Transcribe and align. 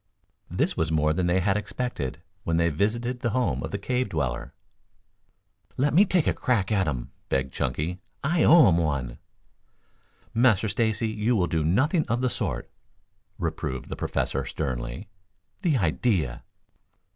This 0.49 0.75
was 0.75 0.91
more 0.91 1.13
than 1.13 1.27
they 1.27 1.41
had 1.41 1.55
expected 1.57 2.23
when 2.43 2.57
they 2.57 2.69
visited 2.69 3.19
the 3.19 3.29
home 3.37 3.61
of 3.61 3.69
the 3.69 3.77
cave 3.77 4.09
dweller. 4.09 4.51
"Let 5.77 5.93
me 5.93 6.05
take 6.05 6.25
a 6.25 6.33
crack 6.33 6.71
at 6.71 6.87
'em," 6.87 7.11
begged 7.29 7.53
Chunky. 7.53 7.99
"I 8.23 8.41
owe 8.41 8.67
'em 8.69 8.77
one." 8.77 9.19
"Master 10.33 10.69
Stacy, 10.69 11.07
you 11.09 11.35
will 11.35 11.45
do 11.45 11.63
nothing 11.63 12.07
of 12.07 12.21
the 12.21 12.31
sort," 12.31 12.71
reproved 13.37 13.89
the 13.89 13.95
Professor 13.95 14.43
sternly. 14.43 15.07
"The 15.61 15.77
idea!" 15.77 16.45